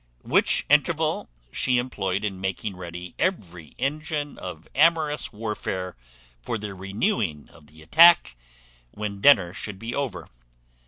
[0.23, 5.95] Which interval she employed in making ready every engine of amorous warfare
[6.41, 8.35] for the renewing of the attack
[8.89, 10.27] when dinner should be over.